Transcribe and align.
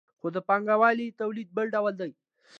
خو 0.19 0.27
د 0.35 0.37
پانګوالي 0.47 1.07
تولید 1.19 1.49
بل 1.55 1.65
ډول 1.75 1.93
دی. 2.01 2.11